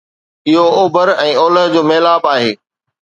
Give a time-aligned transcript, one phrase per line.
[0.51, 2.51] اهو اوڀر ۽ اولهه جو ميلاپ آهي